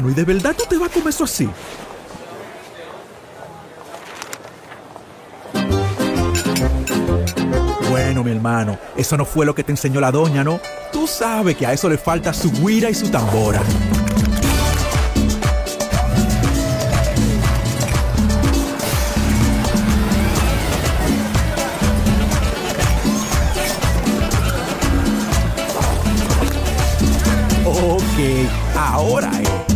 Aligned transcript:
¿y 0.00 0.14
de 0.14 0.24
verdad 0.24 0.54
tú 0.56 0.64
te 0.66 0.78
vas 0.78 0.90
a 0.90 0.92
comer 0.92 1.08
eso 1.10 1.24
así? 1.24 1.48
Bueno, 7.90 8.24
mi 8.24 8.30
hermano, 8.30 8.78
eso 8.96 9.18
no 9.18 9.26
fue 9.26 9.44
lo 9.44 9.54
que 9.54 9.62
te 9.62 9.72
enseñó 9.72 10.00
la 10.00 10.10
doña, 10.10 10.42
¿no? 10.42 10.60
Tú 10.92 11.06
sabes 11.06 11.56
que 11.56 11.66
a 11.66 11.74
eso 11.74 11.90
le 11.90 11.98
falta 11.98 12.32
su 12.32 12.50
guira 12.50 12.88
y 12.88 12.94
su 12.94 13.10
tambora. 13.10 13.60
Ok, 27.66 28.48
ahora 28.74 29.30
es. 29.42 29.71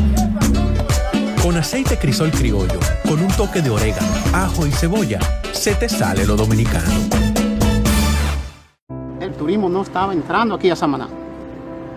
Aceite 1.67 1.99
crisol 1.99 2.31
criollo, 2.31 2.79
con 3.09 3.21
un 3.21 3.27
toque 3.27 3.61
de 3.61 3.71
orégano, 3.71 4.07
ajo 4.33 4.69
y 4.69 4.71
cebolla, 4.71 5.19
se 5.51 5.75
te 5.75 5.89
sale 5.89 6.25
lo 6.25 6.37
dominicano. 6.37 6.93
El 9.19 9.33
turismo 9.33 9.69
no 9.69 9.83
estaba 9.83 10.13
entrando 10.13 10.55
aquí 10.55 10.71
a 10.71 10.77
Samaná. 10.77 11.09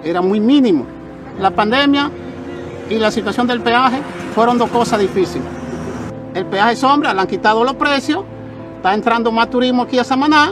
Era 0.04 0.24
muy 0.24 0.40
mínimo. 0.40 0.88
La 1.40 1.52
pandemia 1.52 2.10
y 2.90 2.96
la 2.96 3.12
situación 3.12 3.46
del 3.46 3.62
peaje 3.62 4.02
fueron 4.34 4.58
dos 4.58 4.72
cosas 4.72 5.00
difíciles. 5.00 5.48
El 6.34 6.48
peaje 6.48 6.76
sombra, 6.76 7.14
le 7.14 7.22
han 7.22 7.28
quitado 7.28 7.64
los 7.64 7.76
precios, 7.76 8.24
está 8.78 8.96
entrando 8.96 9.32
más 9.32 9.52
turismo 9.52 9.84
aquí 9.84 10.00
a 10.00 10.04
Samaná, 10.04 10.52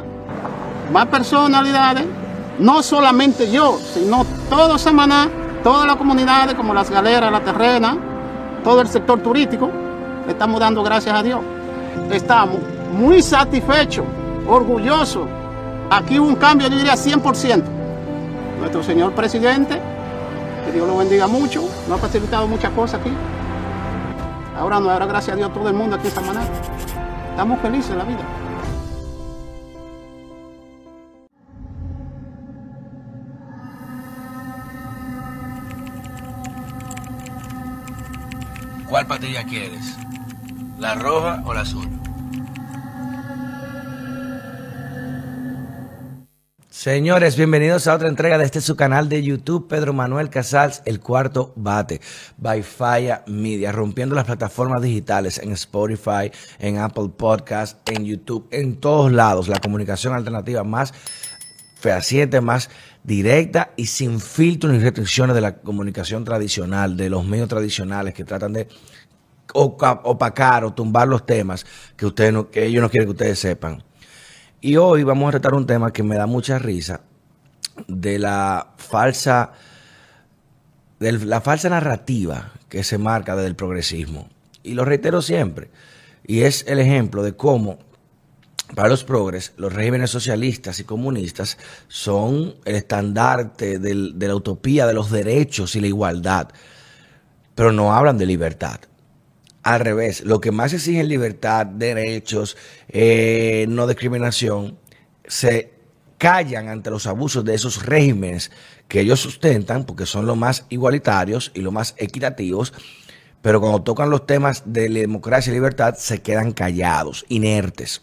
más 0.94 1.08
personalidades, 1.08 2.06
no 2.60 2.84
solamente 2.84 3.50
yo, 3.50 3.80
sino 3.96 4.24
todo 4.48 4.78
Samaná, 4.78 5.28
todas 5.64 5.88
las 5.88 5.96
comunidades 5.96 6.54
como 6.54 6.72
las 6.72 6.92
galeras, 6.92 7.32
la 7.32 7.40
terrena, 7.40 7.98
todo 8.68 8.82
el 8.82 8.90
sector 8.90 9.22
turístico, 9.22 9.70
le 10.26 10.34
estamos 10.34 10.60
dando 10.60 10.84
gracias 10.84 11.16
a 11.16 11.24
Dios. 11.24 11.40
Estamos 12.12 12.58
muy 12.92 13.22
satisfechos, 13.22 14.04
orgullosos. 14.46 15.26
Aquí 15.90 16.20
hubo 16.20 16.28
un 16.28 16.36
cambio, 16.36 16.68
yo 16.68 16.76
diría 16.76 16.96
100%. 16.96 17.64
Nuestro 18.60 18.84
señor 18.84 19.14
presidente, 19.14 19.80
que 20.66 20.74
Dios 20.74 20.86
lo 20.86 20.98
bendiga 20.98 21.28
mucho, 21.28 21.62
nos 21.88 21.98
ha 21.98 22.02
facilitado 22.02 22.46
muchas 22.46 22.72
cosas 22.72 23.00
aquí. 23.00 23.10
Ahora 24.60 24.82
nos 24.82 24.90
dará 24.90 25.06
gracias 25.06 25.36
a 25.36 25.38
Dios 25.38 25.54
todo 25.54 25.70
el 25.70 25.74
mundo 25.74 25.96
aquí 25.96 26.08
en 26.08 26.14
Samaná. 26.14 26.42
Estamos 27.30 27.62
felices 27.62 27.92
en 27.92 28.00
la 28.00 28.04
vida. 28.04 28.37
¿Cuál 38.98 39.06
patilla 39.06 39.44
quieres? 39.44 39.96
¿La 40.80 40.96
roja 40.96 41.44
o 41.46 41.54
la 41.54 41.62
azul? 41.62 41.88
Señores, 46.68 47.38
bienvenidos 47.38 47.86
a 47.86 47.94
otra 47.94 48.08
entrega 48.08 48.40
de 48.40 48.46
este 48.46 48.60
su 48.60 48.76
canal 48.76 49.08
de 49.08 49.22
YouTube, 49.22 49.68
Pedro 49.68 49.94
Manuel 49.94 50.32
Casals, 50.32 50.82
el 50.86 51.00
cuarto 51.00 51.54
bate, 51.56 52.02
by 52.38 52.64
Faya 52.64 53.24
Media, 53.28 53.72
rompiendo 53.72 54.16
las 54.16 54.26
plataformas 54.26 54.82
digitales 54.82 55.38
en 55.38 55.52
Spotify, 55.52 56.32
en 56.58 56.80
Apple 56.80 57.12
Podcast, 57.16 57.88
en 57.88 58.04
YouTube, 58.04 58.48
en 58.50 58.78
todos 58.78 59.12
lados, 59.12 59.48
la 59.48 59.60
comunicación 59.60 60.16
alternativa 60.16 60.64
más 60.64 60.92
fehaciente, 61.80 62.42
más 62.42 62.72
directa 63.08 63.72
y 63.78 63.86
sin 63.86 64.20
filtros 64.20 64.74
ni 64.74 64.80
restricciones 64.80 65.34
de 65.34 65.42
la 65.42 65.56
comunicación 65.56 66.26
tradicional, 66.26 66.98
de 66.98 67.10
los 67.10 67.26
medios 67.26 67.48
tradicionales 67.48 68.14
que 68.14 68.26
tratan 68.26 68.52
de 68.52 68.68
opacar 69.54 70.66
o 70.66 70.74
tumbar 70.74 71.08
los 71.08 71.26
temas 71.26 71.66
que 71.96 72.06
ustedes 72.06 72.34
no, 72.34 72.52
que 72.52 72.66
ellos 72.66 72.82
no 72.82 72.90
quieren 72.90 73.08
que 73.08 73.14
ustedes 73.14 73.40
sepan. 73.40 73.82
Y 74.60 74.76
hoy 74.76 75.04
vamos 75.04 75.30
a 75.30 75.32
tratar 75.32 75.54
un 75.54 75.66
tema 75.66 75.94
que 75.94 76.04
me 76.04 76.18
da 76.18 76.28
mucha 76.28 76.60
risa 76.60 77.00
de 77.88 78.20
la 78.20 78.74
falsa 78.76 79.54
de 81.00 81.14
la 81.14 81.40
falsa 81.40 81.70
narrativa 81.70 82.52
que 82.68 82.84
se 82.84 82.98
marca 82.98 83.38
desde 83.38 83.48
el 83.48 83.56
progresismo. 83.56 84.28
Y 84.64 84.74
lo 84.74 84.84
reitero 84.84 85.22
siempre. 85.22 85.70
Y 86.26 86.42
es 86.42 86.66
el 86.68 86.80
ejemplo 86.80 87.24
de 87.24 87.38
cómo 87.38 87.80
para 88.76 88.90
los 88.90 89.04
progres, 89.04 89.54
los 89.58 89.74
regímenes 89.74 90.10
socialistas 90.10 90.80
y 90.80 90.84
comunistas 90.84 91.58
son 91.88 92.56
el 92.66 92.76
estandarte 92.76 93.80
de 93.80 94.28
la 94.28 94.36
utopía 94.36 94.86
de 94.86 94.94
los 94.94 95.10
derechos 95.10 95.76
y 95.76 95.82
la 95.82 95.88
igualdad, 95.88 96.50
pero 97.56 97.72
no 97.72 97.94
hablan 97.94 98.18
de 98.18 98.26
libertad. 98.26 98.80
Al 99.64 99.80
revés, 99.80 100.22
lo 100.22 100.40
que 100.40 100.52
más 100.52 100.74
exigen 100.74 101.08
libertad, 101.08 101.66
derechos, 101.66 102.58
eh, 102.90 103.66
no 103.70 103.88
discriminación, 103.88 104.78
se 105.26 105.74
callan 106.18 106.68
ante 106.68 106.90
los 106.90 107.08
abusos 107.08 107.44
de 107.46 107.54
esos 107.54 107.86
regímenes 107.86 108.52
que 108.88 109.02
ellos 109.02 109.20
sustentan 109.20 109.86
porque 109.86 110.06
son 110.06 110.26
los 110.26 110.38
más 110.38 110.66
igualitarios 110.70 111.52
y 111.54 111.62
los 111.62 111.74
más 111.74 111.96
equitativos, 111.98 112.74
pero 113.42 113.60
cuando 113.62 113.84
tocan 113.84 114.10
los 114.10 114.26
temas 114.26 114.64
de 114.66 114.90
democracia 114.90 115.52
y 115.52 115.54
libertad 115.54 115.96
se 115.98 116.22
quedan 116.22 116.52
callados, 116.52 117.26
inertes 117.30 118.02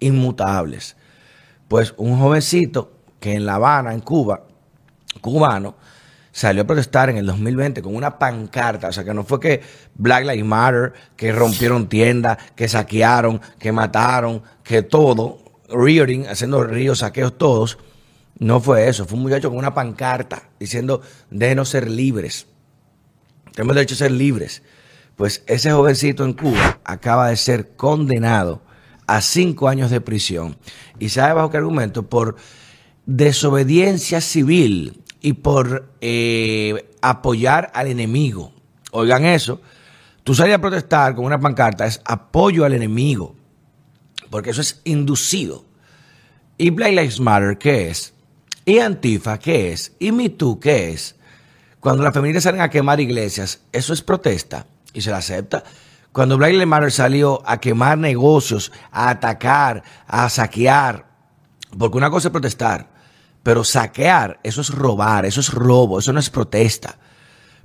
inmutables. 0.00 0.96
Pues 1.68 1.94
un 1.96 2.18
jovencito 2.18 2.92
que 3.20 3.34
en 3.34 3.46
La 3.46 3.54
Habana, 3.54 3.92
en 3.92 4.00
Cuba, 4.00 4.44
cubano, 5.20 5.76
salió 6.32 6.62
a 6.62 6.66
protestar 6.66 7.10
en 7.10 7.18
el 7.18 7.26
2020 7.26 7.82
con 7.82 7.94
una 7.94 8.18
pancarta, 8.18 8.88
o 8.88 8.92
sea 8.92 9.04
que 9.04 9.14
no 9.14 9.24
fue 9.24 9.40
que 9.40 9.60
Black 9.94 10.24
Lives 10.24 10.44
Matter, 10.44 10.92
que 11.16 11.32
rompieron 11.32 11.88
tiendas, 11.88 12.38
que 12.54 12.68
saquearon, 12.68 13.40
que 13.58 13.72
mataron, 13.72 14.42
que 14.62 14.82
todo, 14.82 15.38
rearing, 15.68 16.26
haciendo 16.26 16.62
ríos, 16.64 17.00
saqueos 17.00 17.36
todos, 17.36 17.78
no 18.38 18.60
fue 18.60 18.88
eso, 18.88 19.04
fue 19.04 19.18
un 19.18 19.24
muchacho 19.24 19.50
con 19.50 19.58
una 19.58 19.74
pancarta 19.74 20.44
diciendo, 20.58 21.02
déjenos 21.30 21.68
ser 21.68 21.90
libres, 21.90 22.46
tenemos 23.54 23.74
derecho 23.74 23.94
a 23.94 23.98
ser 23.98 24.12
libres. 24.12 24.62
Pues 25.16 25.42
ese 25.46 25.70
jovencito 25.72 26.24
en 26.24 26.32
Cuba 26.32 26.80
acaba 26.84 27.28
de 27.28 27.36
ser 27.36 27.76
condenado 27.76 28.62
a 29.10 29.20
cinco 29.22 29.68
años 29.68 29.90
de 29.90 30.00
prisión. 30.00 30.56
¿Y 31.00 31.08
sabe 31.08 31.34
bajo 31.34 31.50
qué 31.50 31.56
argumento? 31.56 32.08
Por 32.08 32.36
desobediencia 33.06 34.20
civil 34.20 35.02
y 35.20 35.32
por 35.32 35.92
eh, 36.00 36.88
apoyar 37.02 37.72
al 37.74 37.88
enemigo. 37.88 38.52
Oigan 38.92 39.24
eso, 39.24 39.60
tú 40.22 40.32
salir 40.32 40.54
a 40.54 40.60
protestar 40.60 41.16
con 41.16 41.24
una 41.24 41.40
pancarta 41.40 41.86
es 41.86 42.00
apoyo 42.04 42.64
al 42.64 42.72
enemigo, 42.72 43.34
porque 44.30 44.50
eso 44.50 44.60
es 44.60 44.80
inducido. 44.84 45.64
¿Y 46.56 46.70
Black 46.70 46.92
Lives 46.92 47.18
Matter 47.18 47.58
qué 47.58 47.90
es? 47.90 48.14
¿Y 48.64 48.78
Antifa 48.78 49.40
qué 49.40 49.72
es? 49.72 49.92
¿Y 49.98 50.12
Me 50.12 50.28
Too 50.28 50.60
qué 50.60 50.92
es? 50.92 51.16
Cuando 51.80 52.04
las 52.04 52.14
feministas 52.14 52.44
salen 52.44 52.60
a 52.60 52.70
quemar 52.70 53.00
iglesias, 53.00 53.62
eso 53.72 53.92
es 53.92 54.02
protesta 54.02 54.66
y 54.92 55.00
se 55.00 55.10
la 55.10 55.16
acepta. 55.16 55.64
Cuando 56.12 56.36
Black 56.36 56.52
Lives 56.52 56.94
salió 56.94 57.40
a 57.46 57.60
quemar 57.60 57.96
negocios, 57.96 58.72
a 58.90 59.10
atacar, 59.10 59.82
a 60.06 60.28
saquear, 60.28 61.06
porque 61.78 61.96
una 61.98 62.10
cosa 62.10 62.28
es 62.28 62.32
protestar, 62.32 62.88
pero 63.42 63.62
saquear, 63.62 64.40
eso 64.42 64.60
es 64.60 64.70
robar, 64.70 65.24
eso 65.24 65.40
es 65.40 65.52
robo, 65.52 66.00
eso 66.00 66.12
no 66.12 66.18
es 66.20 66.28
protesta. 66.28 66.96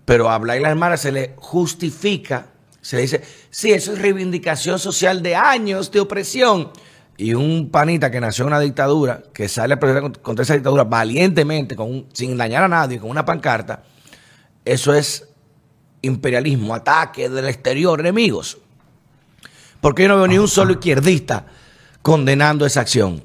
Pero 0.06 0.30
a 0.30 0.38
Black 0.38 0.62
Lives 0.62 1.02
se 1.02 1.12
le 1.12 1.34
justifica, 1.38 2.48
se 2.82 2.98
le 2.98 3.02
dice, 3.02 3.24
sí, 3.50 3.74
eso 3.74 3.94
es 3.94 4.00
reivindicación 4.00 4.78
social 4.78 5.24
de 5.24 5.36
años 5.36 5.90
de 5.92 6.00
opresión. 6.02 6.72
Y 7.18 7.34
un 7.34 7.72
panita 7.72 8.12
que 8.12 8.22
nació 8.22 8.44
en 8.44 8.48
una 8.50 8.60
dictadura, 8.60 9.24
que 9.34 9.50
sale 9.50 9.74
a 9.74 9.80
protestar 9.80 10.04
cont- 10.12 10.22
contra 10.22 10.44
esa 10.44 10.54
dictadura 10.54 10.84
valientemente, 10.84 11.76
sin 12.14 12.38
dañar 12.38 12.64
a 12.64 12.68
nadie, 12.68 13.00
con 13.00 13.10
una 13.10 13.26
pancarta, 13.26 13.84
eso 14.64 14.94
es 14.94 15.30
imperialismo, 16.06 16.74
ataque 16.74 17.30
del 17.30 17.48
exterior, 17.48 18.00
enemigos. 18.00 18.58
Porque 19.82 20.04
yo 20.04 20.10
no 20.10 20.18
veo 20.18 20.28
ni 20.28 20.38
un 20.38 20.48
solo 20.48 20.74
izquierdista 20.74 21.46
condenando 22.02 22.66
esa 22.66 22.82
acción. 22.82 23.24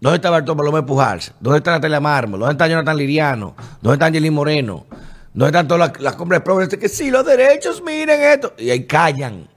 ¿Dónde 0.00 0.16
está 0.16 0.30
Bartolomé 0.30 0.82
Pujals? 0.82 1.32
¿Dónde 1.40 1.58
está 1.58 1.70
Natalia 1.72 2.00
Mármol? 2.00 2.40
¿Dónde 2.40 2.52
está 2.52 2.68
Jonathan 2.68 2.96
Liriano? 2.96 3.56
¿Dónde 3.80 3.94
está 3.94 4.06
Angelín 4.06 4.34
Moreno? 4.34 4.86
¿Dónde 5.32 5.46
están 5.46 5.68
todas 5.68 5.88
las, 5.90 6.00
las 6.00 6.16
compras 6.16 6.42
progresistas? 6.42 6.80
Que 6.80 6.88
sí, 6.88 7.10
los 7.10 7.24
derechos, 7.24 7.82
miren 7.82 8.20
esto. 8.20 8.54
Y 8.58 8.70
ahí 8.70 8.84
callan, 8.84 9.48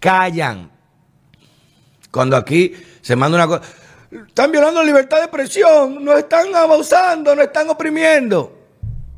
callan. 0.00 0.70
Cuando 2.10 2.36
aquí 2.36 2.74
se 3.00 3.16
manda 3.16 3.36
una 3.36 3.46
cosa, 3.46 3.62
están 4.26 4.52
violando 4.52 4.80
la 4.80 4.86
libertad 4.86 5.18
de 5.18 5.24
expresión, 5.24 6.04
nos 6.04 6.18
están 6.18 6.54
abusando, 6.54 7.34
nos 7.34 7.46
están 7.46 7.70
oprimiendo. 7.70 8.61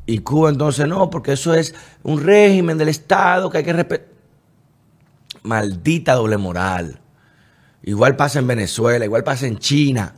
Y 0.05 0.19
Cuba 0.19 0.49
entonces 0.49 0.87
no, 0.87 1.09
porque 1.09 1.33
eso 1.33 1.53
es 1.53 1.73
un 2.03 2.21
régimen 2.21 2.77
del 2.77 2.89
Estado 2.89 3.49
que 3.49 3.59
hay 3.59 3.63
que 3.63 3.73
respetar. 3.73 4.07
Maldita 5.43 6.13
doble 6.13 6.37
moral. 6.37 6.99
Igual 7.83 8.15
pasa 8.15 8.39
en 8.39 8.47
Venezuela, 8.47 9.05
igual 9.05 9.23
pasa 9.23 9.45
en 9.47 9.59
China. 9.59 10.13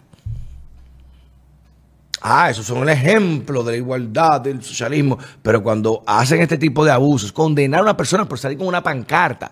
Ah, 2.21 2.49
esos 2.49 2.65
son 2.65 2.83
el 2.83 2.89
ejemplo 2.89 3.63
de 3.63 3.73
la 3.73 3.77
igualdad, 3.77 4.41
del 4.41 4.63
socialismo. 4.63 5.17
Pero 5.41 5.61
cuando 5.61 6.03
hacen 6.05 6.41
este 6.41 6.57
tipo 6.57 6.83
de 6.83 6.91
abusos, 6.91 7.31
condenar 7.31 7.81
a 7.81 7.83
una 7.83 7.97
persona 7.97 8.27
por 8.27 8.39
salir 8.39 8.57
con 8.57 8.67
una 8.67 8.83
pancarta. 8.83 9.51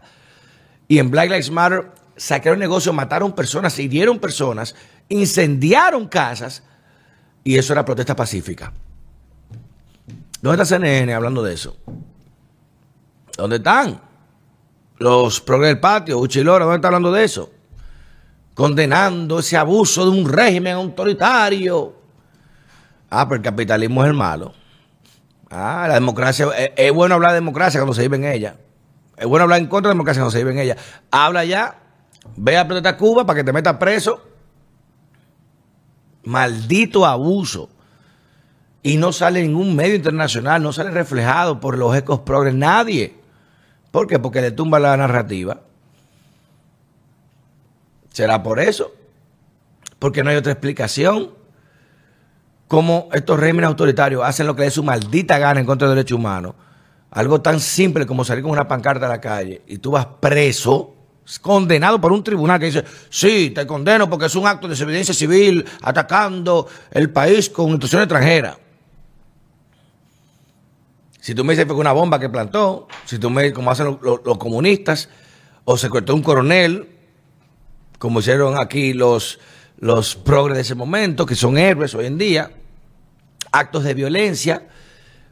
Y 0.87 0.99
en 0.99 1.11
Black 1.11 1.29
Lives 1.29 1.51
Matter 1.51 1.91
sacaron 2.15 2.59
negocio, 2.59 2.93
mataron 2.93 3.33
personas, 3.33 3.77
hirieron 3.79 4.19
personas, 4.19 4.75
incendiaron 5.09 6.07
casas. 6.07 6.63
Y 7.43 7.57
eso 7.57 7.73
era 7.73 7.85
protesta 7.85 8.15
pacífica. 8.15 8.73
¿Dónde 10.45 10.61
está 10.61 10.77
CNN 10.77 11.11
hablando 11.11 11.41
de 11.41 11.55
eso? 11.55 11.75
¿Dónde 13.35 13.55
están? 13.55 13.99
Los 14.99 15.41
progres 15.41 15.69
del 15.69 15.79
patio, 15.79 16.19
Uchilora, 16.19 16.65
¿dónde 16.65 16.75
está 16.75 16.89
hablando 16.89 17.11
de 17.11 17.23
eso? 17.23 17.51
Condenando 18.53 19.39
ese 19.39 19.57
abuso 19.57 20.05
de 20.05 20.11
un 20.19 20.29
régimen 20.31 20.75
autoritario. 20.75 21.95
Ah, 23.09 23.27
pero 23.27 23.37
el 23.37 23.41
capitalismo 23.41 24.03
es 24.03 24.09
el 24.11 24.15
malo. 24.15 24.53
Ah, 25.49 25.85
la 25.87 25.95
democracia, 25.95 26.45
es, 26.55 26.73
es, 26.75 26.91
bueno 26.93 27.15
hablar 27.15 27.31
de 27.31 27.37
democracia 27.37 27.79
cuando 27.79 27.95
se 27.95 28.03
vive 28.03 28.17
en 28.17 28.25
ella. 28.25 28.55
Es 29.17 29.25
bueno 29.25 29.45
hablar 29.45 29.61
en 29.61 29.65
contra 29.65 29.89
de 29.89 29.93
la 29.93 29.95
democracia 29.95 30.21
cuando 30.21 30.31
se 30.31 30.43
vive 30.43 30.51
en 30.51 30.59
ella. 30.59 30.77
Habla 31.09 31.43
ya, 31.43 31.79
ve 32.35 32.55
a 32.55 32.67
protestar 32.67 32.93
a 32.93 32.97
Cuba 32.97 33.25
para 33.25 33.37
que 33.37 33.43
te 33.43 33.51
metas 33.51 33.77
preso. 33.77 34.21
Maldito 36.23 37.03
abuso. 37.03 37.71
Y 38.85 38.97
no 38.97 39.11
sale 39.11 39.41
ningún 39.41 39.75
medio 39.75 39.95
internacional, 39.95 40.61
no 40.61 40.71
sale 40.71 40.91
reflejado 40.91 41.59
por 41.59 41.75
los 41.75 41.97
ecos 41.97 42.19
progres, 42.19 42.53
nadie. 42.53 43.15
¿Por 43.89 44.05
qué? 44.05 44.19
Porque 44.19 44.41
le 44.41 44.51
tumba 44.51 44.77
la 44.77 44.95
narrativa. 44.95 45.61
¿Será 48.11 48.43
por 48.43 48.59
eso? 48.59 48.93
Porque 49.97 50.23
no 50.23 50.29
hay 50.29 50.35
otra 50.35 50.51
explicación. 50.51 51.31
Cómo 52.67 53.09
estos 53.11 53.39
regímenes 53.39 53.69
autoritarios 53.69 54.23
hacen 54.23 54.45
lo 54.45 54.55
que 54.55 54.61
les 54.61 54.73
su 54.75 54.83
maldita 54.83 55.39
gana 55.39 55.59
en 55.59 55.65
contra 55.65 55.87
de 55.87 55.95
derechos 55.95 56.19
humanos. 56.19 56.53
Algo 57.09 57.41
tan 57.41 57.59
simple 57.61 58.05
como 58.05 58.23
salir 58.23 58.43
con 58.43 58.51
una 58.51 58.67
pancarta 58.67 59.07
a 59.07 59.09
la 59.09 59.19
calle 59.19 59.63
y 59.65 59.79
tú 59.79 59.89
vas 59.89 60.05
preso, 60.19 60.93
condenado 61.41 61.99
por 61.99 62.11
un 62.11 62.23
tribunal 62.23 62.59
que 62.59 62.67
dice, 62.67 62.83
sí, 63.09 63.49
te 63.49 63.65
condeno 63.65 64.07
porque 64.07 64.27
es 64.27 64.35
un 64.35 64.45
acto 64.45 64.67
de 64.67 64.75
desobediencia 64.75 65.15
civil 65.15 65.65
atacando 65.81 66.67
el 66.91 67.09
país 67.09 67.49
con 67.49 67.69
institución 67.69 68.03
extranjera. 68.03 68.59
Si 71.25 71.33
tú 71.33 71.43
me 71.43 71.53
dices 71.53 71.65
que 71.65 71.71
fue 71.71 71.81
una 71.81 71.91
bomba 71.91 72.19
que 72.19 72.29
plantó, 72.29 72.87
si 73.03 73.17
tú 73.17 73.31
me 73.31 73.41
dices 73.41 73.55
como 73.55 73.71
hacen 73.71 73.97
los, 73.99 74.37
comunistas, 74.37 75.09
o 75.63 75.75
se 75.75 75.89
cortó 75.89 76.13
un 76.13 76.21
coronel, 76.21 76.87
como 77.97 78.19
hicieron 78.19 78.59
aquí 78.59 78.93
los, 78.93 79.39
los 79.79 80.15
progres 80.15 80.57
de 80.57 80.61
ese 80.61 80.75
momento, 80.75 81.25
que 81.25 81.33
son 81.33 81.57
héroes 81.57 81.95
hoy 81.95 82.05
en 82.05 82.19
día, 82.19 82.51
actos 83.51 83.85
de 83.85 83.95
violencia. 83.95 84.67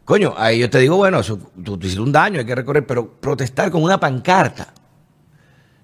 Coño, 0.03 0.33
ahí 0.35 0.57
yo 0.57 0.67
te 0.71 0.79
digo, 0.79 0.97
bueno, 0.97 1.21
tú, 1.21 1.77
hiciste 1.79 2.01
un 2.01 2.11
daño, 2.11 2.39
hay 2.39 2.45
que 2.47 2.55
recorrer, 2.55 2.87
pero 2.87 3.07
protestar 3.07 3.69
con 3.69 3.83
una 3.83 3.99
pancarta, 3.99 4.73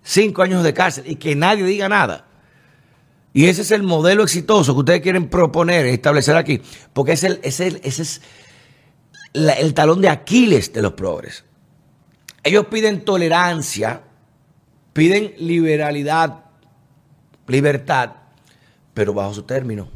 cinco 0.02 0.42
años 0.42 0.64
de 0.64 0.74
cárcel 0.74 1.04
y 1.06 1.18
que 1.18 1.36
nadie 1.36 1.66
diga 1.66 1.88
nada. 1.88 2.26
Y 3.32 3.46
ese 3.46 3.62
es 3.62 3.70
el 3.70 3.84
modelo 3.84 4.24
exitoso 4.24 4.74
que 4.74 4.80
ustedes 4.80 5.02
quieren 5.02 5.30
proponer, 5.30 5.86
establecer 5.86 6.36
aquí, 6.36 6.64
porque 6.94 7.12
es 7.12 7.24
el, 7.24 7.40
es 7.44 7.60
el, 7.60 7.80
ese 7.84 8.02
es 8.02 8.22
el 9.34 9.74
talón 9.74 10.02
de 10.02 10.10
Aquiles 10.10 10.74
de 10.74 10.82
los 10.82 10.94
progres. 10.94 11.44
Ellos 12.44 12.66
piden 12.68 13.04
tolerancia, 13.04 14.02
piden 14.94 15.34
liberalidad, 15.38 16.46
libertad, 17.48 18.12
pero 18.94 19.14
bajo 19.14 19.34
su 19.34 19.44
término. 19.44 19.90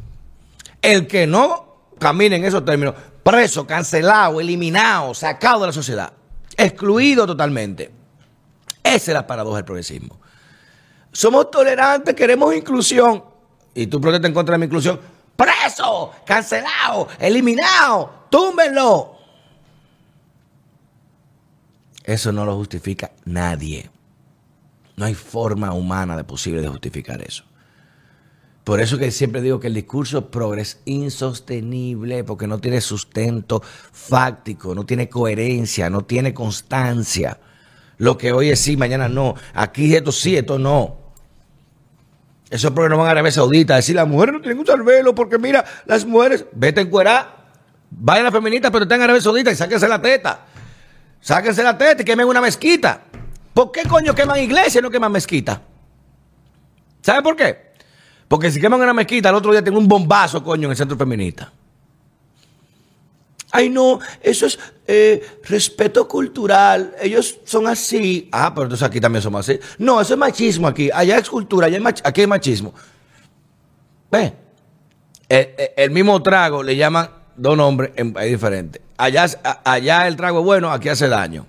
El 0.80 1.06
que 1.06 1.26
no 1.26 1.88
camine 1.98 2.36
en 2.36 2.44
esos 2.44 2.64
términos, 2.64 2.94
preso, 3.22 3.66
cancelado, 3.66 4.40
eliminado, 4.40 5.14
sacado 5.14 5.60
de 5.60 5.66
la 5.68 5.72
sociedad, 5.72 6.12
excluido 6.56 7.26
totalmente. 7.26 7.90
Esa 8.82 9.10
es 9.10 9.14
la 9.14 9.26
paradoja 9.26 9.56
del 9.56 9.64
progresismo. 9.64 10.20
Somos 11.10 11.50
tolerantes, 11.50 12.14
queremos 12.14 12.54
inclusión. 12.54 13.24
Y 13.74 13.86
tú 13.86 14.00
protestas 14.00 14.28
en 14.28 14.34
contra 14.34 14.54
de 14.54 14.58
mi 14.58 14.66
inclusión. 14.66 15.00
Preso, 15.34 16.12
cancelado, 16.26 17.08
eliminado, 17.18 18.26
túmbenlo. 18.30 19.13
Eso 22.04 22.32
no 22.32 22.44
lo 22.44 22.56
justifica 22.56 23.10
nadie. 23.24 23.90
No 24.96 25.06
hay 25.06 25.14
forma 25.14 25.72
humana 25.72 26.16
de 26.16 26.24
posible 26.24 26.60
de 26.60 26.68
justificar 26.68 27.22
eso. 27.22 27.44
Por 28.62 28.80
eso 28.80 28.96
que 28.96 29.10
siempre 29.10 29.42
digo 29.42 29.60
que 29.60 29.66
el 29.66 29.74
discurso 29.74 30.30
progre 30.30 30.62
es 30.62 30.80
insostenible 30.86 32.24
porque 32.24 32.46
no 32.46 32.58
tiene 32.58 32.80
sustento 32.80 33.62
fáctico, 33.62 34.74
no 34.74 34.86
tiene 34.86 35.08
coherencia, 35.08 35.90
no 35.90 36.02
tiene 36.02 36.32
constancia. 36.32 37.38
Lo 37.98 38.16
que 38.16 38.32
hoy 38.32 38.50
es 38.50 38.60
sí, 38.60 38.76
mañana 38.76 39.08
no. 39.08 39.34
Aquí 39.52 39.94
esto 39.94 40.12
sí, 40.12 40.36
esto 40.36 40.58
no. 40.58 40.96
Esos 42.48 42.70
progres 42.70 42.90
no 42.90 42.98
van 42.98 43.08
a 43.08 43.10
Arabia 43.10 43.32
Saudita 43.32 43.74
a 43.74 43.76
decir 43.76 43.96
las 43.96 44.08
mujeres 44.08 44.34
no 44.34 44.40
tienen 44.40 44.58
que 44.58 44.70
usar 44.70 44.82
velo 44.82 45.14
porque 45.14 45.38
mira, 45.38 45.64
las 45.86 46.06
mujeres, 46.06 46.46
vete 46.52 46.80
en 46.80 46.88
cuerá, 46.88 47.48
vayan 47.90 48.22
a 48.22 48.30
las 48.30 48.34
feministas, 48.34 48.70
pero 48.70 48.84
están 48.84 49.00
en 49.00 49.04
Arabia 49.04 49.20
Saudita 49.20 49.50
y 49.50 49.56
sáquense 49.56 49.88
la 49.88 50.00
teta. 50.00 50.46
Sáquense 51.24 51.62
la 51.62 51.78
teta 51.78 52.02
y 52.02 52.04
quemen 52.04 52.26
una 52.26 52.42
mezquita. 52.42 53.00
¿Por 53.54 53.72
qué 53.72 53.84
coño 53.84 54.14
queman 54.14 54.40
iglesia 54.40 54.80
y 54.80 54.82
no 54.82 54.90
queman 54.90 55.10
mezquita? 55.10 55.58
¿Sabe 57.00 57.22
por 57.22 57.34
qué? 57.34 57.72
Porque 58.28 58.50
si 58.50 58.60
queman 58.60 58.78
una 58.78 58.92
mezquita, 58.92 59.30
el 59.30 59.34
otro 59.36 59.50
día 59.50 59.64
tengo 59.64 59.78
un 59.78 59.88
bombazo, 59.88 60.44
coño, 60.44 60.66
en 60.66 60.72
el 60.72 60.76
centro 60.76 60.98
feminista. 60.98 61.50
Ay, 63.52 63.70
no, 63.70 64.00
eso 64.20 64.44
es 64.44 64.58
eh, 64.86 65.38
respeto 65.44 66.06
cultural. 66.06 66.94
Ellos 67.00 67.38
son 67.44 67.68
así. 67.68 68.28
Ah, 68.30 68.52
pero 68.54 68.64
entonces 68.64 68.86
aquí 68.86 69.00
también 69.00 69.22
somos 69.22 69.48
así. 69.48 69.58
No, 69.78 70.02
eso 70.02 70.12
es 70.12 70.18
machismo 70.18 70.68
aquí. 70.68 70.90
Allá 70.92 71.16
es 71.16 71.30
cultura, 71.30 71.68
allá 71.68 71.78
es 71.78 72.02
aquí 72.04 72.20
es 72.20 72.28
machismo. 72.28 72.74
Ve, 74.10 74.34
el, 75.30 75.90
mismo 75.90 76.22
trago 76.22 76.62
le 76.62 76.76
llaman 76.76 77.08
dos 77.36 77.56
nombres 77.56 77.92
en 77.96 78.12
país 78.12 78.32
diferentes. 78.32 78.82
Allá, 78.96 79.26
allá 79.64 80.06
el 80.06 80.16
trago 80.16 80.40
es 80.40 80.44
bueno, 80.44 80.70
aquí 80.70 80.88
hace 80.88 81.08
daño. 81.08 81.46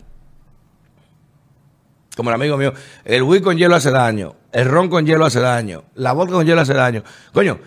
Como 2.15 2.29
el 2.29 2.35
amigo 2.35 2.57
mío, 2.57 2.73
el 3.03 3.23
whisky 3.23 3.43
con 3.43 3.57
hielo 3.57 3.75
hace 3.75 3.91
daño, 3.91 4.35
el 4.51 4.65
ron 4.65 4.89
con 4.89 5.05
hielo 5.05 5.25
hace 5.25 5.41
daño, 5.41 5.83
la 5.95 6.13
vodka 6.13 6.35
con 6.35 6.45
hielo 6.45 6.61
hace 6.61 6.73
daño. 6.73 7.03
Coño, 7.33 7.59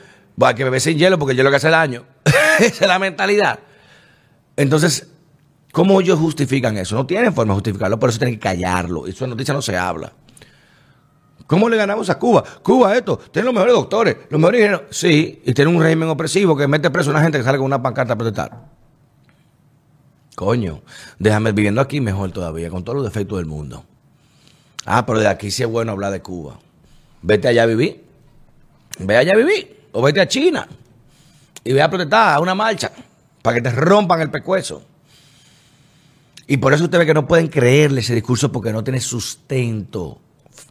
va 0.43 0.49
a 0.49 0.55
que 0.55 0.65
beber 0.65 0.81
sin 0.81 0.97
hielo 0.97 1.19
porque 1.19 1.32
el 1.32 1.37
hielo 1.37 1.50
que 1.50 1.56
hace 1.56 1.69
daño. 1.69 2.05
Esa 2.59 2.85
es 2.85 2.88
la 2.88 2.99
mentalidad. 2.99 3.58
Entonces, 4.56 5.08
¿cómo 5.70 6.01
ellos 6.01 6.19
justifican 6.19 6.79
eso? 6.79 6.96
No 6.96 7.06
tienen 7.06 7.34
forma 7.34 7.53
de 7.53 7.56
justificarlo, 7.56 7.98
por 7.98 8.08
eso 8.08 8.19
tienen 8.19 8.37
que 8.37 8.41
callarlo. 8.41 9.06
Eso 9.06 9.25
en 9.25 9.31
noticias 9.31 9.55
no 9.55 9.63
se 9.63 9.77
habla. 9.77 10.13
¿Cómo 11.47 11.69
le 11.69 11.77
ganamos 11.77 12.11
a 12.11 12.19
Cuba? 12.19 12.45
Cuba 12.63 12.97
esto, 12.97 13.17
tiene 13.17 13.47
los 13.47 13.55
mejores 13.55 13.75
doctores, 13.75 14.17
los 14.29 14.39
mejores 14.41 14.61
ingenieros. 14.61 14.83
Sí, 14.91 15.43
y 15.45 15.53
tiene 15.55 15.71
un 15.75 15.83
régimen 15.83 16.09
opresivo 16.09 16.57
que 16.57 16.69
mete 16.69 16.91
preso 16.91 17.11
a 17.11 17.15
una 17.15 17.23
gente 17.23 17.39
que 17.39 17.45
sale 17.45 17.57
con 17.57 17.67
una 17.67 17.83
pancarta 17.83 18.13
a 18.13 18.17
protestar. 18.17 18.53
Coño, 20.35 20.83
déjame 21.19 21.53
viviendo 21.53 21.81
aquí 21.81 22.01
mejor 22.01 22.31
todavía, 22.33 22.71
con 22.71 22.85
todos 22.85 22.97
los 22.97 23.05
defectos 23.05 23.39
del 23.39 23.47
mundo. 23.47 23.85
Ah, 24.85 25.05
pero 25.05 25.21
de 25.21 25.27
aquí 25.27 25.51
sí 25.51 25.63
es 25.63 25.69
bueno 25.69 25.93
hablar 25.93 26.13
de 26.13 26.21
Cuba. 26.21 26.59
Vete 27.23 27.49
allá 27.49 27.65
a 27.65 27.67
vivir. 27.67 28.05
Ve 28.99 29.17
allá 29.17 29.33
a 29.33 29.37
vivir. 29.37 29.89
O 29.93 30.03
vete 30.03 30.21
a 30.21 30.29
China. 30.29 30.69
Y 31.65 31.73
ve 31.73 31.83
a 31.83 31.91
protestar 31.91 32.37
a 32.37 32.41
una 32.41 32.55
marcha. 32.55 32.93
Para 33.43 33.57
que 33.57 33.63
te 33.63 33.71
rompan 33.71 34.21
el 34.21 34.31
pecuezo. 34.31 34.83
Y 36.47 36.59
por 36.59 36.73
eso 36.73 36.85
usted 36.85 36.99
ve 36.99 37.07
que 37.07 37.15
no 37.15 37.27
pueden 37.27 37.49
creerle 37.49 38.01
ese 38.01 38.15
discurso 38.15 38.53
porque 38.53 38.73
no 38.73 38.85
tiene 38.85 39.01
sustento 39.01 40.21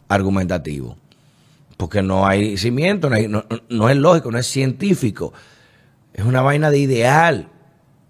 argumentativo. 0.08 0.96
Porque 1.76 2.02
no 2.02 2.26
hay 2.26 2.56
cimiento, 2.56 3.08
no, 3.08 3.88
es 3.88 3.96
lógico, 3.96 4.30
no 4.32 4.38
es 4.38 4.46
científico. 4.46 5.32
Es 6.12 6.24
una 6.24 6.42
vaina 6.42 6.70
de 6.70 6.78
ideal. 6.78 7.48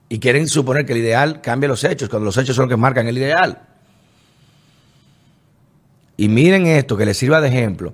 Y 0.08 0.18
quieren 0.20 0.48
suponer 0.48 0.86
que 0.86 0.92
el 0.92 1.00
ideal 1.00 1.42
cambia 1.42 1.68
los 1.68 1.84
hechos, 1.84 2.08
cuando 2.08 2.24
los 2.24 2.36
hechos 2.38 2.56
son 2.56 2.64
los 2.64 2.70
que 2.70 2.80
marcan 2.80 3.06
el 3.08 3.18
ideal. 3.18 3.60
Y 6.16 6.28
miren 6.28 6.66
esto, 6.66 6.96
que 6.96 7.04
les 7.04 7.18
sirva 7.18 7.40
de 7.40 7.48
ejemplo, 7.48 7.92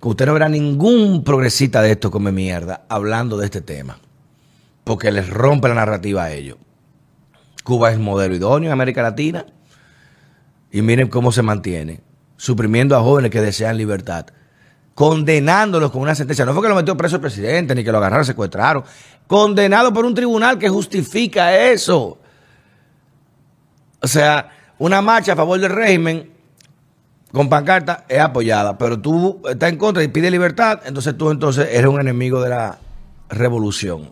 que 0.00 0.08
usted 0.08 0.26
no 0.26 0.32
verá 0.32 0.48
ningún 0.48 1.24
progresista 1.24 1.82
de 1.82 1.90
esto 1.90 2.10
come 2.10 2.30
mierda 2.30 2.84
hablando 2.88 3.36
de 3.36 3.46
este 3.46 3.60
tema. 3.60 3.98
Porque 4.84 5.10
les 5.10 5.28
rompe 5.28 5.68
la 5.68 5.74
narrativa 5.74 6.24
a 6.24 6.32
ellos. 6.32 6.56
Cuba 7.64 7.90
es 7.90 7.98
modelo 7.98 8.36
idóneo 8.36 8.68
en 8.68 8.72
América 8.72 9.02
Latina. 9.02 9.44
Y 10.70 10.82
miren 10.82 11.08
cómo 11.08 11.32
se 11.32 11.42
mantiene. 11.42 12.05
Suprimiendo 12.36 12.96
a 12.96 13.00
jóvenes 13.00 13.30
que 13.30 13.40
desean 13.40 13.76
libertad. 13.76 14.26
Condenándolos 14.94 15.90
con 15.90 16.02
una 16.02 16.14
sentencia. 16.14 16.44
No 16.44 16.52
fue 16.52 16.62
que 16.62 16.68
lo 16.68 16.74
metió 16.74 16.96
preso 16.96 17.16
el 17.16 17.22
presidente, 17.22 17.74
ni 17.74 17.84
que 17.84 17.92
lo 17.92 17.98
agarraron, 17.98 18.24
secuestraron. 18.24 18.84
Condenado 19.26 19.92
por 19.92 20.04
un 20.04 20.14
tribunal 20.14 20.58
que 20.58 20.68
justifica 20.68 21.56
eso. 21.56 22.18
O 24.00 24.08
sea, 24.08 24.50
una 24.78 25.02
marcha 25.02 25.32
a 25.32 25.36
favor 25.36 25.58
del 25.58 25.72
régimen 25.72 26.30
con 27.32 27.48
pancarta 27.48 28.04
es 28.08 28.20
apoyada, 28.20 28.78
pero 28.78 28.98
tú 29.00 29.42
estás 29.48 29.70
en 29.70 29.78
contra 29.78 30.02
y 30.02 30.08
pides 30.08 30.30
libertad, 30.30 30.80
entonces 30.86 31.16
tú 31.18 31.30
entonces 31.30 31.68
eres 31.70 31.86
un 31.86 32.00
enemigo 32.00 32.40
de 32.40 32.50
la 32.50 32.78
revolución. 33.28 34.10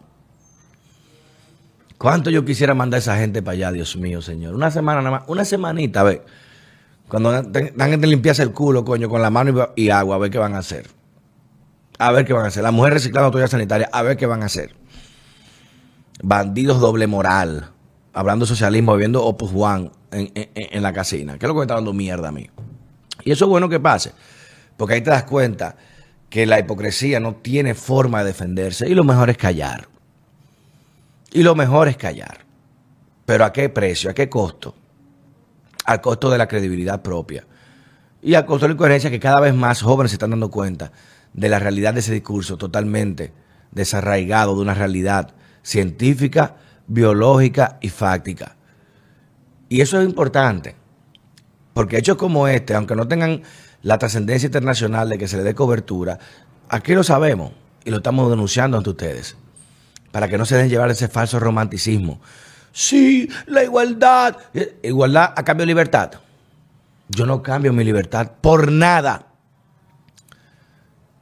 ¿Cuánto 1.96 2.28
yo 2.28 2.44
quisiera 2.44 2.74
mandar 2.74 2.98
a 2.98 3.00
esa 3.00 3.16
gente 3.16 3.40
para 3.40 3.54
allá, 3.54 3.72
Dios 3.72 3.96
mío, 3.96 4.20
señor? 4.20 4.54
Una 4.54 4.70
semana 4.70 5.00
nada 5.00 5.20
más, 5.20 5.28
una 5.28 5.44
semanita, 5.44 6.00
a 6.00 6.04
ver. 6.04 6.24
Cuando 7.08 7.30
dan 7.42 8.00
que 8.00 8.06
limpiarse 8.06 8.42
el 8.42 8.52
culo, 8.52 8.84
coño, 8.84 9.08
con 9.08 9.20
la 9.20 9.30
mano 9.30 9.72
y, 9.76 9.90
agua, 9.90 10.16
a 10.16 10.18
ver 10.18 10.30
qué 10.30 10.38
van 10.38 10.54
a 10.54 10.58
hacer. 10.58 10.88
A 11.98 12.10
ver 12.12 12.24
qué 12.24 12.32
van 12.32 12.44
a 12.44 12.48
hacer. 12.48 12.62
La 12.62 12.70
mujer 12.70 12.94
reciclando 12.94 13.30
toalla 13.30 13.46
sanitaria, 13.46 13.88
a 13.92 14.02
ver 14.02 14.16
qué 14.16 14.26
van 14.26 14.42
a 14.42 14.46
hacer. 14.46 14.74
Bandidos 16.22 16.80
doble 16.80 17.06
moral. 17.06 17.70
Hablando 18.12 18.44
de 18.44 18.48
socialismo, 18.48 18.94
viviendo 18.94 19.24
Opus 19.24 19.50
One 19.54 19.90
en, 20.12 20.30
en, 20.34 20.82
la 20.82 20.92
casina. 20.92 21.36
¿Qué 21.38 21.46
es 21.46 21.48
lo 21.48 21.54
que 21.54 21.58
me 21.58 21.64
está 21.64 21.74
dando 21.74 21.92
mierda 21.92 22.28
a 22.28 22.32
mí? 22.32 22.48
Y 23.24 23.32
eso 23.32 23.44
es 23.44 23.48
bueno 23.48 23.68
que 23.68 23.80
pase. 23.80 24.12
Porque 24.76 24.94
ahí 24.94 25.00
te 25.00 25.10
das 25.10 25.24
cuenta 25.24 25.76
que 26.30 26.46
la 26.46 26.58
hipocresía 26.58 27.20
no 27.20 27.34
tiene 27.34 27.74
forma 27.74 28.20
de 28.20 28.26
defenderse. 28.26 28.88
Y 28.88 28.94
lo 28.94 29.04
mejor 29.04 29.30
es 29.30 29.36
callar. 29.36 29.88
Y 31.32 31.42
lo 31.42 31.54
mejor 31.54 31.88
es 31.88 31.96
callar. 31.96 32.38
Pero 33.26 33.44
¿a 33.44 33.52
qué 33.52 33.68
precio? 33.68 34.10
¿A 34.10 34.14
qué 34.14 34.28
costo? 34.28 34.74
Al 35.84 36.00
costo 36.00 36.30
de 36.30 36.38
la 36.38 36.48
credibilidad 36.48 37.02
propia. 37.02 37.46
Y 38.22 38.34
al 38.34 38.46
costo 38.46 38.64
de 38.64 38.70
la 38.70 38.74
incoherencia 38.74 39.10
que 39.10 39.20
cada 39.20 39.40
vez 39.40 39.54
más 39.54 39.82
jóvenes 39.82 40.10
se 40.10 40.16
están 40.16 40.30
dando 40.30 40.50
cuenta 40.50 40.92
de 41.32 41.48
la 41.48 41.58
realidad 41.58 41.94
de 41.94 42.00
ese 42.00 42.12
discurso 42.12 42.56
totalmente 42.56 43.32
desarraigado 43.70 44.54
de 44.54 44.62
una 44.62 44.74
realidad 44.74 45.34
científica, 45.62 46.56
biológica 46.86 47.78
y 47.80 47.88
fáctica. 47.88 48.56
Y 49.68 49.80
eso 49.80 50.00
es 50.00 50.06
importante, 50.06 50.76
porque 51.72 51.98
hechos 51.98 52.16
como 52.16 52.46
este, 52.48 52.74
aunque 52.74 52.94
no 52.94 53.08
tengan 53.08 53.42
la 53.82 53.98
trascendencia 53.98 54.46
internacional 54.46 55.08
de 55.08 55.18
que 55.18 55.28
se 55.28 55.36
le 55.36 55.42
dé 55.42 55.54
cobertura, 55.54 56.18
aquí 56.68 56.94
lo 56.94 57.02
sabemos 57.02 57.52
y 57.84 57.90
lo 57.90 57.98
estamos 57.98 58.30
denunciando 58.30 58.76
ante 58.76 58.90
ustedes 58.90 59.36
para 60.14 60.28
que 60.28 60.38
no 60.38 60.46
se 60.46 60.56
den 60.56 60.68
llevar 60.68 60.90
ese 60.90 61.08
falso 61.08 61.40
romanticismo. 61.40 62.20
Sí, 62.74 63.30
la 63.46 63.62
igualdad. 63.62 64.36
Eh, 64.52 64.80
igualdad 64.82 65.32
a 65.36 65.44
cambio 65.44 65.62
de 65.62 65.68
libertad. 65.68 66.10
Yo 67.08 67.24
no 67.24 67.40
cambio 67.40 67.72
mi 67.72 67.84
libertad 67.84 68.32
por 68.40 68.72
nada. 68.72 69.28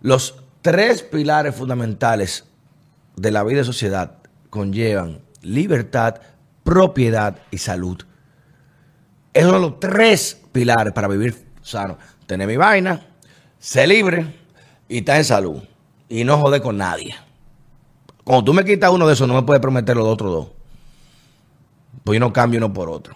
Los 0.01 0.35
tres 0.63 1.03
pilares 1.03 1.55
fundamentales 1.55 2.47
de 3.17 3.31
la 3.31 3.45
vida 3.45 3.61
y 3.61 3.65
sociedad 3.65 4.15
conllevan 4.49 5.21
libertad, 5.43 6.23
propiedad 6.65 7.37
y 7.51 7.59
salud. 7.59 7.99
Esos 9.35 9.51
son 9.51 9.61
los 9.61 9.79
tres 9.79 10.41
pilares 10.53 10.95
para 10.95 11.07
vivir 11.07 11.37
sano. 11.61 11.99
Tener 12.27 12.49
mi 12.49 12.57
vaina, 12.57 13.09
ser 13.59 13.89
libre 13.89 14.25
y 14.89 14.99
estar 14.99 15.19
en 15.19 15.25
salud. 15.27 15.63
Y 16.09 16.25
no 16.25 16.39
joder 16.39 16.63
con 16.63 16.79
nadie. 16.79 17.15
Cuando 18.25 18.43
tú 18.43 18.55
me 18.55 18.65
quitas 18.65 18.91
uno 18.91 19.07
de 19.07 19.13
esos, 19.13 19.29
no 19.29 19.35
me 19.35 19.43
puedes 19.43 19.61
prometer 19.61 19.99
los 19.99 20.07
otros 20.07 20.33
dos. 20.33 20.62
Pues 22.05 22.19
yo 22.19 22.21
no 22.21 22.33
uno 22.57 22.73
por 22.73 22.89
otro. 22.89 23.15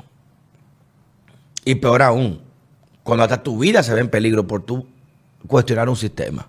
Y 1.64 1.76
peor 1.76 2.02
aún, 2.02 2.40
cuando 3.02 3.24
hasta 3.24 3.42
tu 3.42 3.58
vida 3.58 3.82
se 3.82 3.94
ve 3.94 4.00
en 4.00 4.10
peligro 4.10 4.46
por 4.46 4.62
tú 4.62 4.86
cuestionar 5.46 5.88
un 5.88 5.96
sistema 5.96 6.48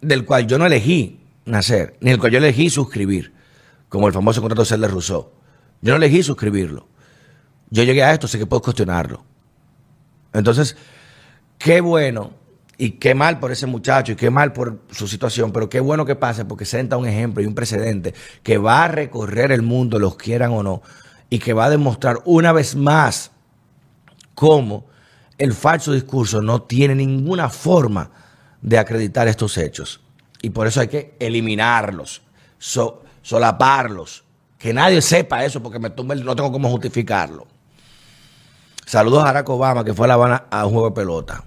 del 0.00 0.24
cual 0.24 0.46
yo 0.46 0.58
no 0.58 0.66
elegí 0.66 1.20
nacer, 1.44 1.96
ni 2.00 2.10
el 2.10 2.18
cual 2.18 2.32
yo 2.32 2.38
elegí 2.38 2.70
suscribir, 2.70 3.32
como 3.88 4.06
el 4.06 4.12
famoso 4.12 4.40
contrato 4.40 4.64
de 4.64 4.88
Rousseau. 4.88 5.30
Yo 5.80 5.92
no 5.92 5.96
elegí 5.96 6.22
suscribirlo. 6.22 6.86
Yo 7.70 7.82
llegué 7.82 8.02
a 8.02 8.12
esto, 8.12 8.28
sé 8.28 8.38
que 8.38 8.46
puedo 8.46 8.62
cuestionarlo. 8.62 9.24
Entonces, 10.32 10.76
qué 11.58 11.80
bueno 11.80 12.32
y 12.78 12.92
qué 12.92 13.14
mal 13.14 13.38
por 13.38 13.52
ese 13.52 13.66
muchacho 13.66 14.12
y 14.12 14.16
qué 14.16 14.30
mal 14.30 14.52
por 14.52 14.80
su 14.90 15.08
situación, 15.08 15.52
pero 15.52 15.68
qué 15.68 15.80
bueno 15.80 16.04
que 16.04 16.14
pase 16.14 16.44
porque 16.44 16.64
senta 16.64 16.96
un 16.96 17.06
ejemplo 17.06 17.42
y 17.42 17.46
un 17.46 17.54
precedente 17.54 18.14
que 18.42 18.58
va 18.58 18.84
a 18.84 18.88
recorrer 18.88 19.52
el 19.52 19.62
mundo, 19.62 19.98
los 19.98 20.16
quieran 20.16 20.52
o 20.52 20.62
no, 20.62 20.82
y 21.30 21.38
que 21.38 21.52
va 21.52 21.66
a 21.66 21.70
demostrar 21.70 22.18
una 22.24 22.52
vez 22.52 22.76
más 22.76 23.30
cómo 24.34 24.86
el 25.38 25.54
falso 25.54 25.92
discurso 25.92 26.42
no 26.42 26.62
tiene 26.62 26.94
ninguna 26.94 27.48
forma 27.48 28.10
de 28.60 28.78
acreditar 28.78 29.26
estos 29.28 29.56
hechos. 29.58 30.00
Y 30.42 30.50
por 30.50 30.66
eso 30.66 30.80
hay 30.80 30.88
que 30.88 31.16
eliminarlos, 31.18 32.22
solaparlos, 33.22 34.24
que 34.58 34.72
nadie 34.72 35.00
sepa 35.00 35.44
eso 35.44 35.62
porque 35.62 35.78
me 35.78 35.90
tumbe, 35.90 36.14
no 36.16 36.36
tengo 36.36 36.52
cómo 36.52 36.70
justificarlo. 36.70 37.46
Saludos 38.84 39.20
a 39.22 39.24
Barack 39.24 39.48
Obama 39.48 39.84
que 39.84 39.94
fue 39.94 40.06
a 40.06 40.08
La 40.08 40.14
Habana 40.14 40.44
a 40.50 40.66
un 40.66 40.72
juego 40.72 40.90
de 40.90 40.94
pelota 40.94 41.44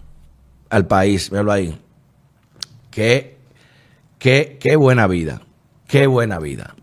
al 0.70 0.88
país, 0.88 1.32
míralo 1.32 1.52
ahí. 1.52 1.80
Qué, 2.92 3.38
qué, 4.18 4.58
qué 4.60 4.76
buena 4.76 5.08
vida, 5.08 5.42
qué 5.88 6.08
buena 6.08 6.40
vida. 6.40 6.76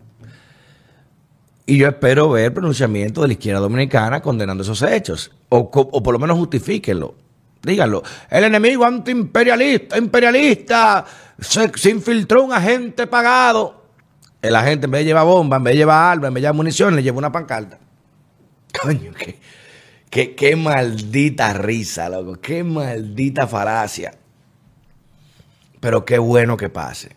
Y 1.65 1.77
yo 1.77 1.89
espero 1.89 2.29
ver 2.29 2.53
pronunciamiento 2.53 3.21
de 3.21 3.27
la 3.27 3.33
izquierda 3.33 3.59
dominicana 3.59 4.21
condenando 4.21 4.63
esos 4.63 4.81
hechos, 4.83 5.31
o, 5.49 5.69
por 5.69 6.13
lo 6.13 6.19
menos 6.19 6.37
justifíquenlo. 6.37 7.15
Díganlo. 7.61 8.03
El 8.29 8.45
enemigo 8.45 8.85
antiimperialista, 8.85 9.97
imperialista, 9.97 11.05
se, 11.37 11.69
se, 11.75 11.89
infiltró 11.89 12.43
un 12.43 12.53
agente 12.53 13.05
pagado. 13.07 13.83
El 14.41 14.55
agente 14.55 14.85
en 14.85 14.91
vez 14.91 15.01
de 15.01 15.05
llevar 15.05 15.25
bomba, 15.25 15.57
en 15.57 15.63
vez 15.63 15.73
de 15.73 15.77
llevar 15.79 16.11
armas, 16.13 16.29
en 16.29 16.33
vez 16.35 16.41
de 16.41 16.45
llevar 16.45 16.55
munición, 16.55 16.95
le 16.95 17.03
lleva 17.03 17.17
una 17.17 17.31
pancarta. 17.33 17.77
Coño, 18.81 19.11
qué, 20.09 20.35
Qué, 20.35 20.55
maldita 20.55 21.53
risa, 21.53 22.09
loco. 22.09 22.39
Qué 22.41 22.63
maldita 22.63 23.47
falacia. 23.47 24.13
Pero 25.79 26.05
qué 26.05 26.17
bueno 26.17 26.57
que 26.57 26.69
pase. 26.69 27.15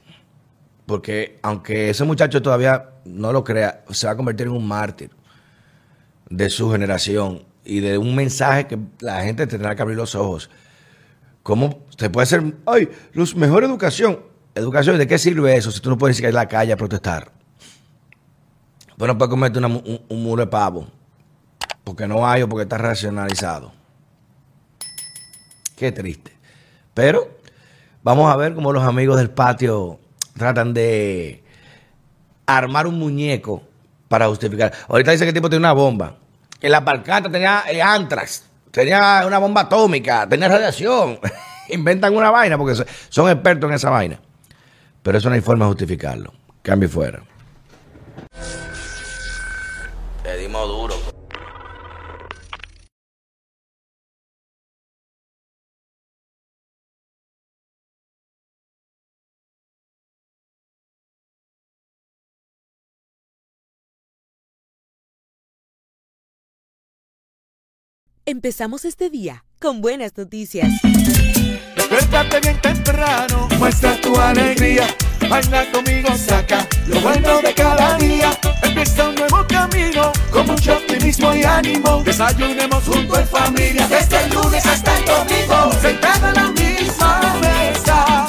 Porque 0.86 1.38
aunque 1.42 1.90
ese 1.90 2.04
muchacho 2.04 2.42
todavía 2.42 2.90
no 3.04 3.32
lo 3.32 3.44
crea, 3.44 3.84
se 3.90 4.06
va 4.06 4.12
a 4.12 4.16
convertir 4.16 4.48
en 4.48 4.52
un 4.52 4.66
mártir 4.66 5.10
de 6.28 6.50
su 6.50 6.70
generación 6.70 7.44
y 7.64 7.80
de 7.80 7.98
un 7.98 8.14
mensaje 8.14 8.66
que 8.66 8.78
la 9.00 9.22
gente 9.22 9.46
tendrá 9.46 9.74
que 9.74 9.82
abrir 9.82 9.96
los 9.96 10.14
ojos. 10.14 10.50
¿Cómo 11.42 11.86
se 11.96 12.10
puede 12.10 12.26
ser, 12.26 12.54
ay, 12.66 12.88
los 13.12 13.34
mejor 13.34 13.64
educación? 13.64 14.20
Educación, 14.54 14.98
¿de 14.98 15.06
qué 15.06 15.16
sirve 15.16 15.56
eso 15.56 15.70
si 15.70 15.80
tú 15.80 15.90
no 15.90 15.96
puedes 15.96 16.18
ir 16.18 16.26
a 16.26 16.32
la 16.32 16.48
calle 16.48 16.72
a 16.72 16.76
protestar? 16.76 17.32
Tú 18.96 19.06
no 19.06 19.16
puedes 19.16 19.30
comerte 19.30 19.58
un, 19.58 20.02
un 20.08 20.22
muro 20.22 20.44
de 20.44 20.50
pavo 20.50 20.99
porque 21.90 22.06
no 22.06 22.24
hay 22.24 22.42
o 22.42 22.48
porque 22.48 22.62
está 22.62 22.78
racionalizado. 22.78 23.72
Qué 25.76 25.90
triste. 25.90 26.32
Pero 26.94 27.38
vamos 28.04 28.32
a 28.32 28.36
ver 28.36 28.54
cómo 28.54 28.72
los 28.72 28.84
amigos 28.84 29.16
del 29.16 29.30
patio 29.30 29.98
tratan 30.38 30.72
de 30.72 31.42
armar 32.46 32.86
un 32.86 32.96
muñeco 32.96 33.64
para 34.06 34.28
justificar. 34.28 34.72
Ahorita 34.86 35.10
dice 35.10 35.24
que 35.24 35.30
el 35.30 35.34
tipo 35.34 35.50
tiene 35.50 35.62
una 35.62 35.72
bomba. 35.72 36.14
En 36.60 36.70
la 36.70 36.84
palcata 36.84 37.28
tenía 37.28 37.64
el 37.68 37.80
antrax, 37.80 38.44
tenía 38.70 39.24
una 39.26 39.38
bomba 39.38 39.62
atómica, 39.62 40.28
tenía 40.28 40.46
radiación. 40.46 41.18
Inventan 41.70 42.14
una 42.14 42.30
vaina 42.30 42.56
porque 42.56 42.84
son 43.08 43.28
expertos 43.28 43.68
en 43.68 43.74
esa 43.74 43.90
vaina. 43.90 44.20
Pero 45.02 45.18
eso 45.18 45.28
no 45.28 45.34
hay 45.34 45.40
forma 45.40 45.64
de 45.64 45.70
justificarlo. 45.72 46.32
Cambio 46.62 46.88
fuera. 46.88 47.20
Empezamos 68.30 68.84
este 68.84 69.10
día 69.10 69.44
con 69.58 69.80
buenas 69.80 70.16
noticias. 70.16 70.70
Despiértate 71.90 72.38
bien 72.38 72.60
temprano, 72.62 73.48
muestra 73.58 74.00
tu 74.00 74.14
alegría. 74.20 74.86
Baila 75.28 75.68
conmigo, 75.72 76.16
saca 76.16 76.64
lo 76.86 77.00
bueno 77.00 77.40
de 77.42 77.52
cada 77.52 77.96
día. 77.96 78.30
Empieza 78.62 79.08
un 79.08 79.16
nuevo 79.16 79.44
camino 79.48 80.12
con 80.30 80.46
mucho 80.46 80.74
optimismo 80.74 81.34
y 81.34 81.42
ánimo. 81.42 82.04
Desayunemos 82.04 82.84
junto 82.84 83.18
en 83.18 83.26
familia 83.26 83.88
desde 83.88 84.22
el 84.22 84.30
lunes 84.30 84.64
hasta 84.64 84.96
el 84.96 85.04
domingo. 85.06 85.72
Sentado 85.82 86.28
en 86.28 86.34
la 86.34 86.48
misma 86.52 87.34
mesa, 87.40 88.26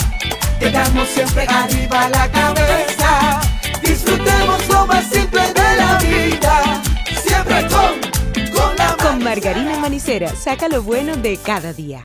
quedamos 0.59 1.07
siempre 1.09 1.45
arriba 1.47 2.09
la 2.09 2.31
cabeza. 2.31 3.39
Disfrutemos 3.83 4.67
lo 4.67 4.87
más 4.87 5.07
simple 5.11 5.30
Margarina 9.31 9.79
Manicera, 9.79 10.35
saca 10.35 10.67
lo 10.67 10.83
bueno 10.83 11.15
de 11.15 11.37
cada 11.37 11.71
día. 11.71 11.99